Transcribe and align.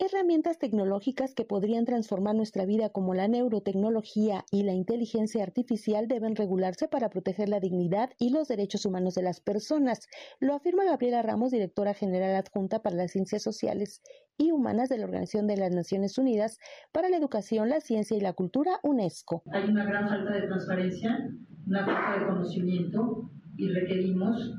Herramientas 0.00 0.60
tecnológicas 0.60 1.34
que 1.34 1.44
podrían 1.44 1.84
transformar 1.84 2.36
nuestra 2.36 2.64
vida 2.64 2.88
como 2.90 3.14
la 3.14 3.26
neurotecnología 3.26 4.44
y 4.52 4.62
la 4.62 4.72
inteligencia 4.72 5.42
artificial 5.42 6.06
deben 6.06 6.36
regularse 6.36 6.86
para 6.86 7.10
proteger 7.10 7.48
la 7.48 7.58
dignidad 7.58 8.10
y 8.16 8.30
los 8.30 8.46
derechos 8.46 8.86
humanos 8.86 9.16
de 9.16 9.22
las 9.22 9.40
personas, 9.40 10.06
lo 10.38 10.54
afirma 10.54 10.84
Gabriela 10.84 11.22
Ramos, 11.22 11.50
directora 11.50 11.94
general 11.94 12.36
adjunta 12.36 12.80
para 12.80 12.94
las 12.94 13.10
ciencias 13.10 13.42
sociales 13.42 14.00
y 14.36 14.52
humanas 14.52 14.88
de 14.88 14.98
la 14.98 15.06
Organización 15.06 15.48
de 15.48 15.56
las 15.56 15.74
Naciones 15.74 16.16
Unidas 16.16 16.60
para 16.92 17.08
la 17.08 17.16
Educación, 17.16 17.68
la 17.68 17.80
Ciencia 17.80 18.16
y 18.16 18.20
la 18.20 18.34
Cultura, 18.34 18.78
UNESCO. 18.84 19.42
Hay 19.50 19.68
una 19.68 19.84
gran 19.84 20.08
falta 20.08 20.32
de 20.32 20.42
transparencia, 20.42 21.28
una 21.66 21.84
falta 21.84 22.20
de 22.20 22.26
conocimiento 22.28 23.32
y 23.56 23.68
requerimos 23.70 24.54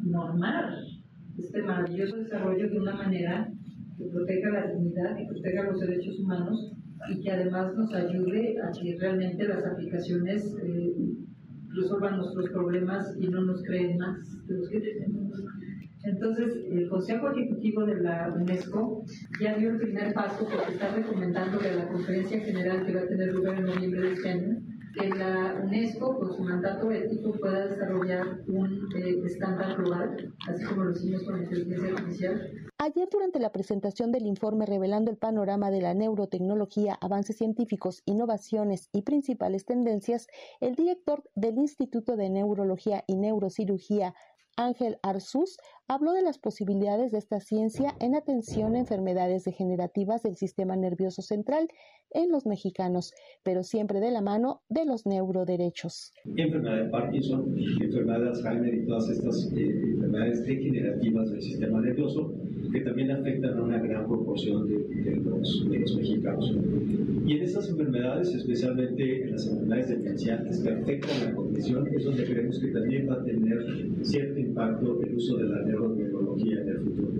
normar 0.00 0.74
este 1.38 1.62
maravilloso 1.62 2.16
desarrollo 2.16 2.68
de 2.68 2.80
una 2.80 2.94
manera 2.96 3.48
que 3.96 4.04
proteja 4.06 4.50
la 4.50 4.66
dignidad, 4.72 5.16
que 5.16 5.26
proteja 5.26 5.64
los 5.64 5.80
derechos 5.80 6.18
humanos 6.20 6.72
y 7.10 7.20
que 7.20 7.30
además 7.30 7.74
nos 7.74 7.92
ayude 7.94 8.56
a 8.62 8.70
que 8.70 8.96
realmente 8.98 9.48
las 9.48 9.64
aplicaciones 9.66 10.54
eh, 10.62 10.94
resuelvan 11.74 12.18
nuestros 12.18 12.50
problemas 12.50 13.16
y 13.18 13.28
no 13.28 13.42
nos 13.42 13.62
creen 13.62 13.96
más 13.98 14.46
de 14.46 14.54
los 14.58 14.68
que 14.68 14.80
tenemos. 14.80 15.42
Entonces, 16.04 16.56
el 16.68 16.88
Consejo 16.88 17.30
Ejecutivo 17.30 17.84
de 17.86 18.00
la 18.02 18.34
UNESCO 18.36 19.04
ya 19.40 19.56
dio 19.56 19.70
el 19.70 19.78
primer 19.78 20.12
paso 20.12 20.46
porque 20.52 20.72
está 20.72 20.94
recomendándole 20.94 21.68
a 21.70 21.76
la 21.76 21.88
Conferencia 21.88 22.40
General 22.40 22.84
que 22.84 22.94
va 22.94 23.02
a 23.02 23.06
tener 23.06 23.32
lugar 23.32 23.58
en 23.58 23.66
noviembre 23.66 24.00
de 24.00 24.12
este 24.12 24.28
año 24.28 24.62
que 24.94 25.08
la 25.08 25.60
UNESCO, 25.62 26.18
con 26.18 26.36
su 26.36 26.42
mandato 26.42 26.90
ético, 26.90 27.32
pueda 27.32 27.66
desarrollar 27.66 28.40
un 28.46 28.88
eh, 28.94 29.22
estándar 29.24 29.76
global, 29.76 30.34
así 30.48 30.64
como 30.64 30.84
lo 30.84 30.92
hicimos 30.92 31.22
con 31.22 31.36
la 31.36 31.44
inteligencia 31.44 31.94
artificial. 31.94 32.50
Ayer, 32.84 33.08
durante 33.08 33.38
la 33.38 33.52
presentación 33.52 34.10
del 34.10 34.26
informe 34.26 34.66
revelando 34.66 35.12
el 35.12 35.16
panorama 35.16 35.70
de 35.70 35.80
la 35.80 35.94
neurotecnología, 35.94 36.98
avances 37.00 37.36
científicos, 37.36 38.02
innovaciones 38.06 38.88
y 38.92 39.02
principales 39.02 39.64
tendencias, 39.64 40.26
el 40.60 40.74
director 40.74 41.22
del 41.36 41.58
Instituto 41.58 42.16
de 42.16 42.28
Neurología 42.28 43.04
y 43.06 43.14
Neurocirugía, 43.14 44.16
Ángel 44.56 44.98
Arzús 45.02 45.58
habló 45.86 46.12
de 46.12 46.22
las 46.22 46.38
posibilidades 46.38 47.12
de 47.12 47.18
esta 47.18 47.38
ciencia 47.38 47.94
en 48.00 48.16
atención 48.16 48.74
a 48.74 48.80
enfermedades 48.80 49.44
degenerativas 49.44 50.24
del 50.24 50.36
sistema 50.36 50.74
nervioso 50.74 51.22
central 51.22 51.68
en 52.10 52.30
los 52.30 52.46
mexicanos, 52.46 53.14
pero 53.42 53.62
siempre 53.62 54.00
de 54.00 54.10
la 54.10 54.20
mano 54.20 54.62
de 54.68 54.84
los 54.84 55.06
neuroderechos. 55.06 56.12
Enfermedad 56.36 56.84
de 56.84 56.90
Parkinson, 56.90 57.56
enfermedad 57.80 58.20
de 58.20 58.28
Alzheimer 58.28 58.74
y 58.74 58.86
todas 58.86 59.08
estas 59.08 59.52
eh, 59.52 59.82
enfermedades 59.94 60.44
degenerativas 60.44 61.30
del 61.30 61.42
sistema 61.42 61.80
nervioso 61.80 62.34
que 62.70 62.80
también 62.80 63.10
afectan 63.10 63.58
a 63.58 63.62
una 63.62 63.78
gran 63.78 64.06
proporción 64.06 64.68
de, 64.68 65.20
los, 65.24 65.64
mexicanos. 65.96 66.54
Y 67.26 67.36
en 67.36 67.42
estas 67.42 67.68
enfermedades, 67.68 68.34
especialmente 68.34 69.24
en 69.24 69.32
las 69.32 69.46
enfermedades 69.46 69.88
demenciantes 69.90 70.58
que 70.60 70.70
afectan 70.70 71.24
la 71.24 71.34
cognición, 71.34 71.88
es 71.88 72.04
donde 72.04 72.24
creemos 72.24 72.58
que 72.58 72.68
también 72.68 73.08
va 73.08 73.14
a 73.14 73.24
tener 73.24 73.88
cierto 74.02 74.38
impacto 74.38 75.00
el 75.02 75.14
uso 75.14 75.36
de 75.36 75.44
la 75.44 75.62
neurotecnología 75.62 76.62
en 76.62 76.68
el 76.68 76.78
futuro. 76.80 77.12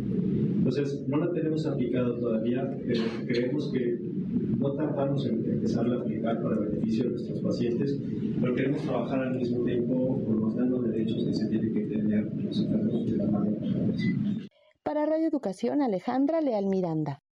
Entonces, 0.59 1.03
no 1.09 1.17
la 1.19 1.33
tenemos 1.33 1.67
aplicada 1.67 2.19
todavía, 2.19 2.77
pero 2.87 3.03
creemos 3.27 3.73
que 3.73 3.99
no 4.59 4.73
tardamos 4.73 5.27
en 5.27 5.45
empezar 5.45 5.87
a 5.91 5.97
aplicar 5.97 6.43
para 6.43 6.57
beneficio 6.57 7.05
de 7.05 7.11
nuestros 7.11 7.41
pacientes, 7.41 8.01
pero 8.41 8.55
queremos 8.55 8.83
trabajar 8.83 9.21
al 9.21 9.37
mismo 9.37 9.65
tiempo 9.65 10.23
con 10.25 10.41
los 10.41 10.85
derechos 10.85 11.25
que 11.25 11.35
se 11.35 11.47
tienen 11.47 11.75
que 11.75 11.81
tener 11.83 12.31
los 12.45 12.61
enfermos 12.61 13.11
de 13.11 13.17
la 13.17 13.27
mano 13.27 13.51
Para 14.93 15.07
Radio 15.07 15.27
Educación, 15.27 15.81
Alejandra 15.81 16.43
Leal 16.43 16.67
Miranda. 16.67 17.23